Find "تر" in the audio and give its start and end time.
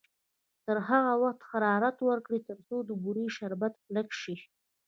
0.65-0.77, 2.49-2.57